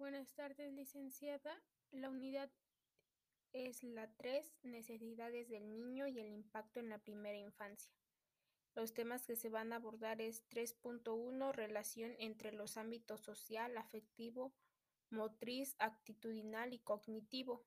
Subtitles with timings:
[0.00, 1.62] Buenas tardes, licenciada.
[1.90, 2.50] La unidad
[3.52, 7.92] es la 3, necesidades del niño y el impacto en la primera infancia.
[8.74, 14.54] Los temas que se van a abordar es 3.1, relación entre los ámbitos social, afectivo,
[15.10, 17.66] motriz, actitudinal y cognitivo.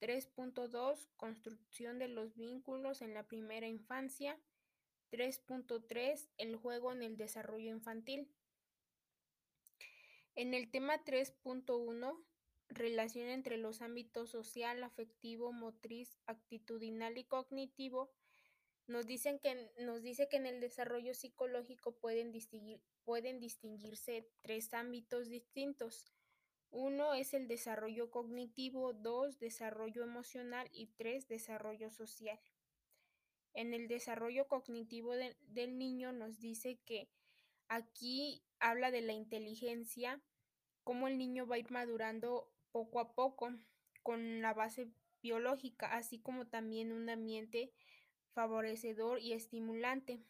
[0.00, 4.40] 3.2, construcción de los vínculos en la primera infancia.
[5.12, 8.28] 3.3, el juego en el desarrollo infantil.
[10.36, 12.24] En el tema 3.1,
[12.68, 18.10] relación entre los ámbitos social, afectivo, motriz, actitudinal y cognitivo,
[18.88, 24.74] nos, dicen que, nos dice que en el desarrollo psicológico pueden, distinguir, pueden distinguirse tres
[24.74, 26.12] ámbitos distintos.
[26.70, 32.40] Uno es el desarrollo cognitivo, dos, desarrollo emocional y tres, desarrollo social.
[33.52, 37.08] En el desarrollo cognitivo de, del niño nos dice que
[37.68, 40.22] aquí habla de la inteligencia,
[40.82, 43.50] cómo el niño va a ir madurando poco a poco
[44.02, 44.90] con la base
[45.22, 47.72] biológica, así como también un ambiente
[48.32, 50.20] favorecedor y estimulante.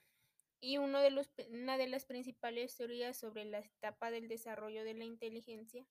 [0.61, 4.95] Y uno de los, una de las principales teorías sobre la etapa del desarrollo de
[4.95, 5.85] la inteligencia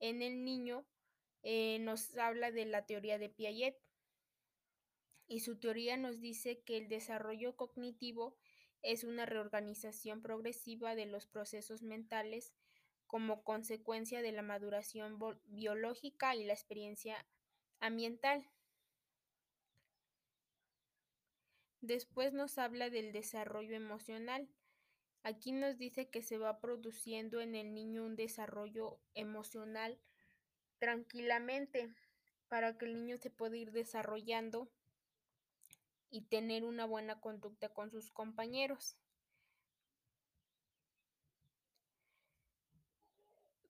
[0.00, 0.86] en el niño
[1.42, 3.76] eh, nos habla de la teoría de Piaget.
[5.28, 8.36] Y su teoría nos dice que el desarrollo cognitivo
[8.82, 12.54] es una reorganización progresiva de los procesos mentales
[13.06, 17.24] como consecuencia de la maduración biológica y la experiencia
[17.80, 18.48] ambiental.
[21.80, 24.48] Después nos habla del desarrollo emocional.
[25.22, 29.98] Aquí nos dice que se va produciendo en el niño un desarrollo emocional
[30.78, 31.94] tranquilamente
[32.48, 34.68] para que el niño se pueda ir desarrollando
[36.10, 38.96] y tener una buena conducta con sus compañeros.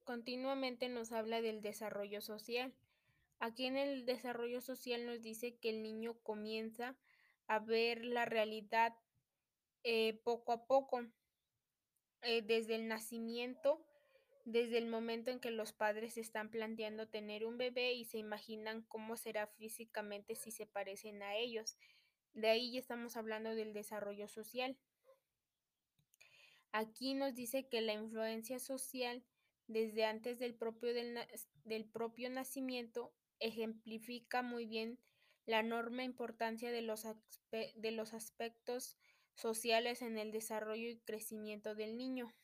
[0.04, 2.72] Continuamente nos habla del desarrollo social.
[3.38, 6.96] Aquí en el desarrollo social nos dice que el niño comienza
[7.48, 8.94] a ver la realidad
[9.82, 11.06] eh, poco a poco,
[12.22, 13.84] eh, desde el nacimiento,
[14.44, 18.82] desde el momento en que los padres están planteando tener un bebé y se imaginan
[18.82, 21.76] cómo será físicamente si se parecen a ellos.
[22.36, 24.76] De ahí ya estamos hablando del desarrollo social.
[26.70, 29.24] Aquí nos dice que la influencia social
[29.68, 31.18] desde antes del propio, del,
[31.64, 34.98] del propio nacimiento ejemplifica muy bien
[35.46, 37.06] la enorme importancia de los,
[37.50, 38.98] de los aspectos
[39.34, 42.34] sociales en el desarrollo y crecimiento del niño.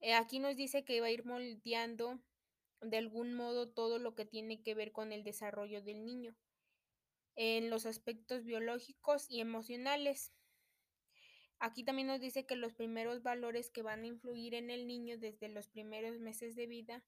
[0.00, 2.20] Eh, aquí nos dice que va a ir moldeando
[2.82, 6.36] de algún modo todo lo que tiene que ver con el desarrollo del niño
[7.40, 10.32] en los aspectos biológicos y emocionales.
[11.60, 15.18] Aquí también nos dice que los primeros valores que van a influir en el niño
[15.18, 17.04] desde los primeros meses de vida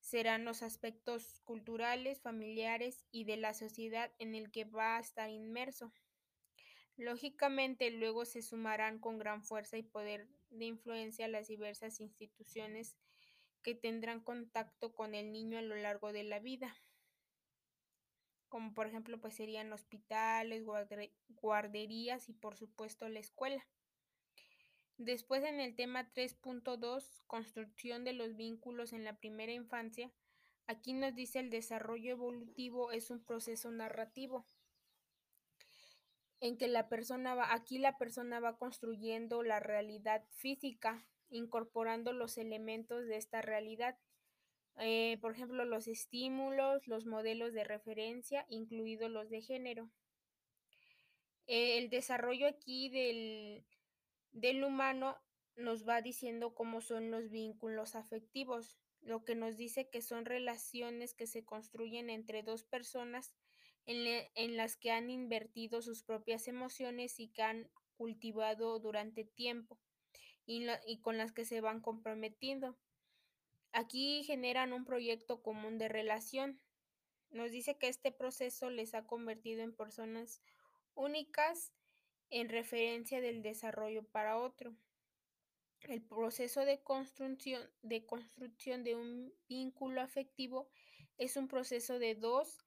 [0.00, 5.28] serán los aspectos culturales, familiares y de la sociedad en el que va a estar
[5.28, 5.92] inmerso.
[6.96, 12.96] Lógicamente, luego se sumarán con gran fuerza y poder de influencia las diversas instituciones
[13.62, 16.74] que tendrán contacto con el niño a lo largo de la vida,
[18.48, 20.64] como por ejemplo pues serían hospitales,
[21.28, 23.66] guarderías y por supuesto la escuela.
[24.96, 30.10] Después en el tema 3.2, construcción de los vínculos en la primera infancia,
[30.66, 34.44] aquí nos dice el desarrollo evolutivo es un proceso narrativo
[36.40, 42.38] en que la persona va, aquí la persona va construyendo la realidad física, incorporando los
[42.38, 43.98] elementos de esta realidad.
[44.80, 49.90] Eh, por ejemplo, los estímulos, los modelos de referencia, incluidos los de género.
[51.46, 53.64] Eh, el desarrollo aquí del,
[54.32, 55.16] del humano
[55.56, 61.14] nos va diciendo cómo son los vínculos afectivos, lo que nos dice que son relaciones
[61.14, 63.34] que se construyen entre dos personas
[63.86, 69.80] en, las que han invertido sus propias emociones y que han cultivado durante tiempo
[70.44, 72.76] y con las que se van comprometiendo.
[73.72, 76.60] Aquí generan un proyecto común de relación.
[77.30, 80.42] Nos dice que este proceso les ha convertido en personas
[80.94, 81.72] únicas
[82.30, 84.74] en referencia del desarrollo para otro.
[85.82, 90.68] El proceso de construcción, de un vínculo afectivo
[91.16, 92.58] es un proceso de dos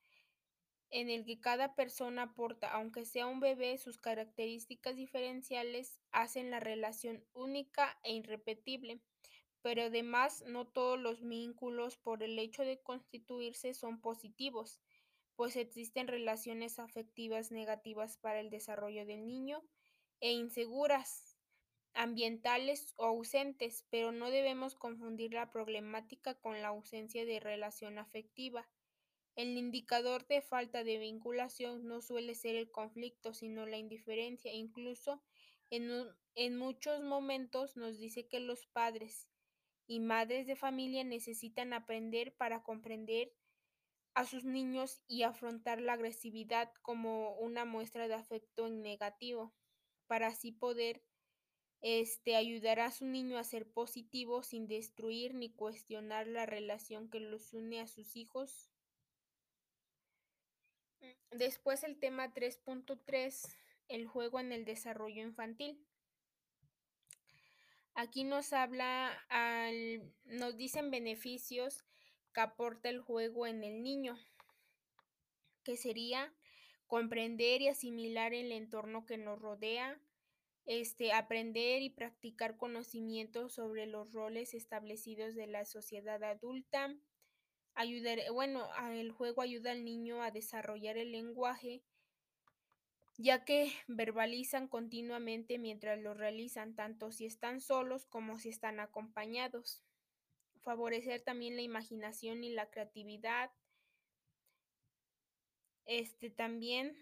[0.89, 6.59] en el que cada persona aporta, aunque sea un bebé, sus características diferenciales hacen la
[6.59, 8.99] relación única e irrepetible.
[9.61, 14.81] Pero además no todos los vínculos por el hecho de constituirse son positivos
[15.41, 19.63] pues existen relaciones afectivas negativas para el desarrollo del niño
[20.19, 21.35] e inseguras
[21.95, 28.69] ambientales o ausentes, pero no debemos confundir la problemática con la ausencia de relación afectiva.
[29.35, 34.53] El indicador de falta de vinculación no suele ser el conflicto, sino la indiferencia.
[34.53, 35.23] Incluso
[35.71, 35.89] en,
[36.35, 39.27] en muchos momentos nos dice que los padres
[39.91, 43.33] y madres de familia necesitan aprender para comprender
[44.13, 49.53] a sus niños y afrontar la agresividad como una muestra de afecto en negativo,
[50.07, 51.03] para así poder
[51.81, 57.19] este, ayudar a su niño a ser positivo sin destruir ni cuestionar la relación que
[57.19, 58.71] los une a sus hijos.
[61.31, 63.57] Después el tema 3.3,
[63.89, 65.85] el juego en el desarrollo infantil.
[67.93, 71.83] Aquí nos habla, al, nos dicen beneficios
[72.33, 74.17] que aporta el juego en el niño,
[75.63, 76.33] que sería
[76.87, 79.99] comprender y asimilar el entorno que nos rodea,
[80.65, 86.95] este, aprender y practicar conocimientos sobre los roles establecidos de la sociedad adulta,
[87.73, 91.83] ayudar, bueno, el juego ayuda al niño a desarrollar el lenguaje,
[93.17, 99.83] ya que verbalizan continuamente mientras lo realizan, tanto si están solos como si están acompañados.
[100.61, 103.51] Favorecer también la imaginación y la creatividad.
[105.85, 106.95] Este también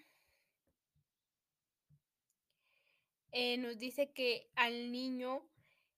[3.32, 5.46] eh, nos dice que al niño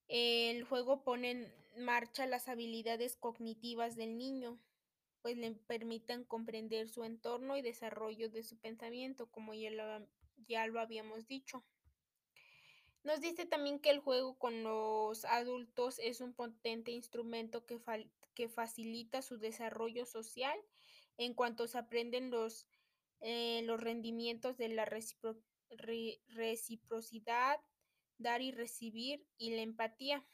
[0.07, 4.59] el juego pone en marcha las habilidades cognitivas del niño,
[5.21, 10.07] pues le permiten comprender su entorno y desarrollo de su pensamiento, como ya lo,
[10.47, 11.63] ya lo habíamos dicho.
[13.03, 17.79] Nos dice también que el juego con los adultos es un potente instrumento que,
[18.35, 20.57] que facilita su desarrollo social
[21.17, 22.67] en cuanto se aprenden los,
[23.21, 27.59] eh, los rendimientos de la reciprocidad,
[28.17, 30.25] dar y recibir y la empatía.